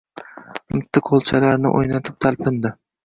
[0.77, 2.73] Mitti qo‘lchalarini o‘ynatib talpindi